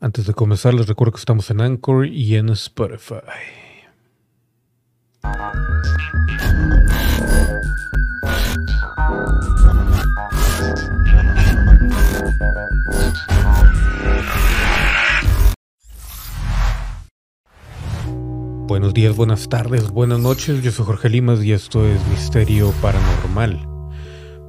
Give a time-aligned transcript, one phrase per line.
[0.00, 3.67] Antes de comenzar, les recuerdo que estamos en Anchor y en Spotify.
[18.98, 20.60] Días, buenas tardes, buenas noches.
[20.60, 23.64] Yo soy Jorge Limas y esto es Misterio Paranormal.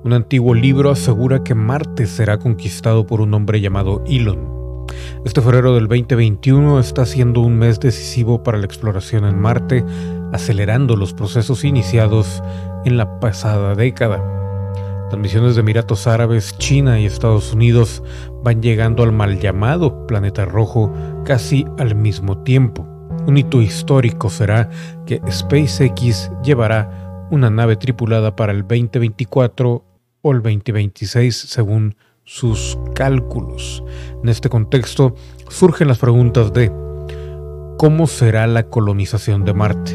[0.03, 4.59] Un antiguo libro asegura que Marte será conquistado por un hombre llamado Elon
[5.23, 9.85] este febrero del 2021 está siendo un mes decisivo para la exploración en Marte,
[10.34, 12.41] acelerando los procesos iniciados
[12.86, 14.20] en la pasada década.
[15.11, 18.02] Las misiones de Emiratos Árabes, China y Estados Unidos
[18.44, 20.91] van llegando al mal llamado planeta rojo
[21.23, 22.88] casi al mismo tiempo.
[23.29, 24.71] Un hito histórico será
[25.05, 29.85] que SpaceX llevará una nave tripulada para el 2024
[30.23, 33.83] o el 2026 según sus cálculos.
[34.23, 35.13] En este contexto
[35.47, 36.72] surgen las preguntas de
[37.77, 39.91] ¿cómo será la colonización de Marte?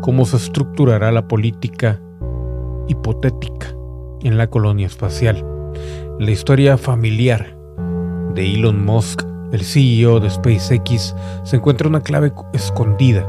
[0.00, 2.00] ¿Cómo se estructurará la política
[2.86, 3.74] hipotética
[4.22, 5.44] en la colonia espacial?
[6.20, 7.58] La historia familiar
[8.32, 9.26] de Elon Musk,
[9.56, 13.26] el CEO de SpaceX, se encuentra una clave escondida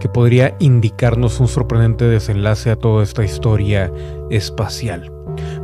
[0.00, 3.92] que podría indicarnos un sorprendente desenlace a toda esta historia
[4.30, 5.12] espacial.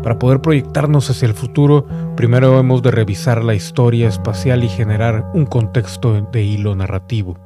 [0.02, 5.30] Para poder proyectarnos hacia el futuro, primero hemos de revisar la historia espacial y generar
[5.34, 7.38] un contexto de hilo narrativo.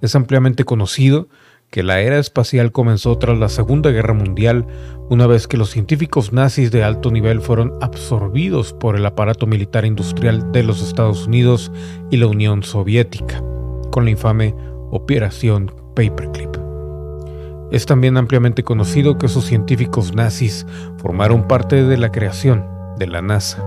[0.00, 1.28] Es ampliamente conocido
[1.72, 4.66] que la era espacial comenzó tras la Segunda Guerra Mundial,
[5.08, 9.86] una vez que los científicos nazis de alto nivel fueron absorbidos por el aparato militar
[9.86, 11.72] industrial de los Estados Unidos
[12.10, 13.42] y la Unión Soviética,
[13.90, 14.54] con la infame
[14.90, 16.54] Operación Paperclip.
[17.70, 20.66] Es también ampliamente conocido que esos científicos nazis
[20.98, 22.66] formaron parte de la creación
[22.98, 23.64] de la NASA.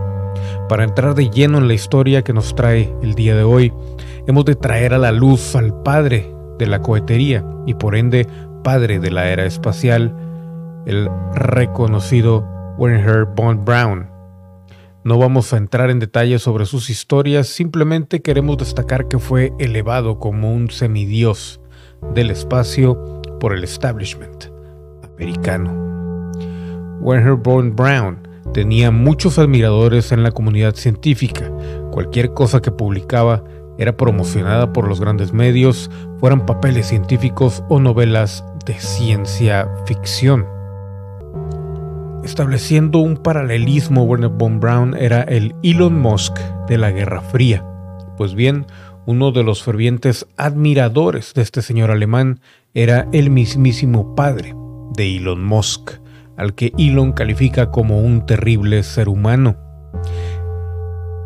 [0.70, 3.74] Para entrar de lleno en la historia que nos trae el día de hoy,
[4.28, 8.28] hemos de traer a la luz al padre de la cohetería y por ende
[8.64, 10.16] padre de la era espacial,
[10.86, 14.08] el reconocido Werner von Braun.
[15.04, 20.20] No vamos a entrar en detalles sobre sus historias, simplemente queremos destacar que fue elevado
[20.20, 21.62] como un semidios
[22.14, 24.46] del espacio por el establishment
[25.04, 25.86] americano.
[27.02, 31.52] Werner von Braun tenía muchos admiradores en la comunidad científica.
[31.92, 33.44] Cualquier cosa que publicaba
[33.78, 40.46] era promocionada por los grandes medios, fueran papeles científicos o novelas de ciencia ficción.
[42.24, 47.64] Estableciendo un paralelismo, Werner von Braun era el Elon Musk de la Guerra Fría.
[48.18, 48.66] Pues bien,
[49.06, 52.40] uno de los fervientes admiradores de este señor alemán
[52.74, 54.56] era el mismísimo padre
[54.96, 55.92] de Elon Musk,
[56.38, 59.56] al que Elon califica como un terrible ser humano.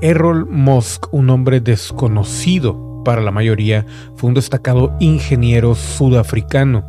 [0.01, 6.83] Errol Musk, un hombre desconocido para la mayoría, fue un destacado ingeniero sudafricano.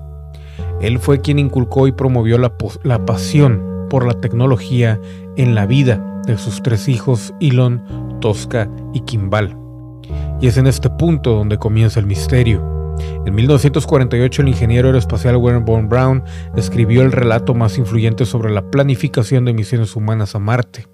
[0.81, 2.57] Él fue quien inculcó y promovió la,
[3.05, 5.01] pasión por la tecnología
[5.37, 7.83] en la vida de sus tres hijos, Elon,
[8.21, 9.61] Tosca y Kimball
[10.41, 12.97] y es en este punto donde comienza el misterio.
[13.27, 16.23] En 1948 el ingeniero aeroespacial Werner von Braun
[16.57, 20.87] escribió el relato más influyente sobre la planificación de misiones humanas a Marte.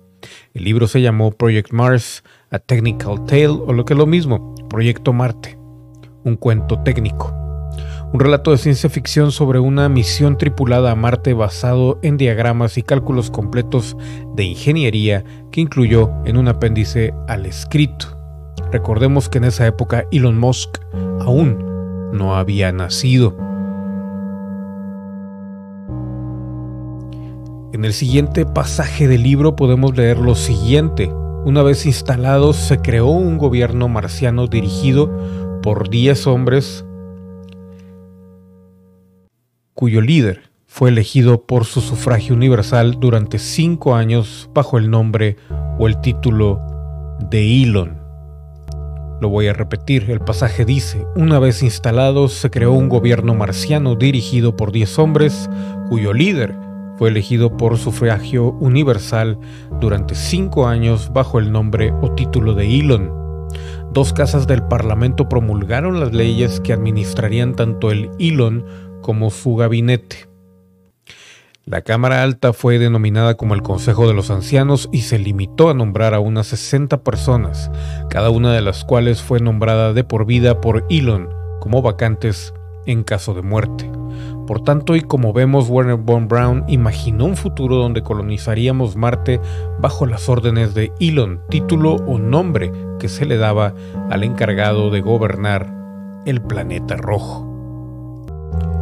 [0.56, 4.54] El libro se llamó Project Mars, A Technical Tale o lo que es lo mismo,
[4.70, 5.58] Proyecto Marte,
[6.24, 7.30] un cuento técnico.
[8.14, 12.82] Un relato de ciencia ficción sobre una misión tripulada a Marte basado en diagramas y
[12.82, 13.98] cálculos completos
[14.34, 18.18] de ingeniería que incluyó en un apéndice al escrito.
[18.72, 20.78] Recordemos que en esa época Elon Musk
[21.20, 23.36] aún no había nacido.
[27.76, 31.12] En el siguiente pasaje del libro podemos leer lo siguiente.
[31.44, 36.86] Una vez instalados, se creó un gobierno marciano dirigido por 10 hombres
[39.74, 45.36] cuyo líder fue elegido por su sufragio universal durante cinco años bajo el nombre
[45.78, 46.62] o el título
[47.28, 48.00] de Elon.
[49.20, 53.96] Lo voy a repetir, el pasaje dice, una vez instalados se creó un gobierno marciano
[53.96, 55.50] dirigido por 10 hombres,
[55.90, 56.65] cuyo líder
[56.96, 59.38] fue elegido por sufragio universal
[59.80, 63.12] durante cinco años bajo el nombre o título de Elon.
[63.92, 68.64] Dos casas del Parlamento promulgaron las leyes que administrarían tanto el Elon
[69.02, 70.28] como su gabinete.
[71.64, 75.74] La Cámara Alta fue denominada como el Consejo de los Ancianos y se limitó a
[75.74, 77.72] nombrar a unas 60 personas,
[78.08, 81.28] cada una de las cuales fue nombrada de por vida por Elon
[81.60, 82.54] como vacantes
[82.86, 83.95] en caso de muerte.
[84.46, 89.40] Por tanto, y como vemos, Werner von Braun imaginó un futuro donde colonizaríamos Marte
[89.80, 92.70] bajo las órdenes de Elon, título o nombre
[93.00, 93.74] que se le daba
[94.10, 95.72] al encargado de gobernar
[96.26, 97.52] el planeta rojo.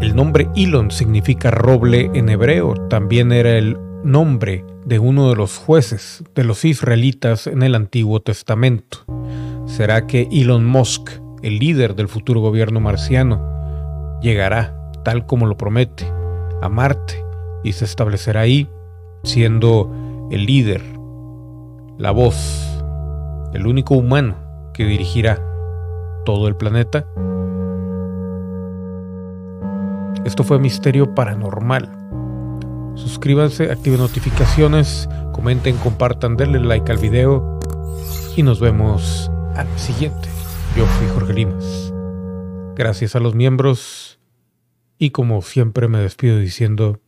[0.00, 5.56] El nombre Elon significa roble en hebreo, también era el nombre de uno de los
[5.56, 8.98] jueces de los israelitas en el Antiguo Testamento.
[9.66, 11.10] ¿Será que Elon Musk,
[11.42, 13.40] el líder del futuro gobierno marciano,
[14.20, 16.10] llegará tal como lo promete,
[16.60, 17.24] a Marte
[17.62, 18.68] y se establecerá ahí,
[19.22, 19.90] siendo
[20.30, 20.82] el líder,
[21.98, 22.82] la voz,
[23.52, 24.34] el único humano
[24.72, 25.40] que dirigirá
[26.24, 27.06] todo el planeta.
[30.24, 31.88] Esto fue Misterio Paranormal.
[32.94, 37.58] Suscríbanse, activen notificaciones, comenten, compartan, denle like al video
[38.36, 40.28] y nos vemos al siguiente.
[40.76, 41.92] Yo fui Jorge Limas.
[42.74, 44.18] Gracias a los miembros
[45.04, 46.98] y como siempre me despido diciendo.